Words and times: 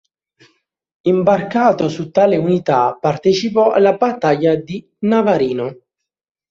Imbarcato 1.11 1.87
su 1.87 2.09
tale 2.09 2.35
unità 2.37 2.97
partecipò 2.99 3.69
alla 3.71 3.93
battaglia 3.97 4.55
di 4.55 4.83
Navarino. 5.05 5.75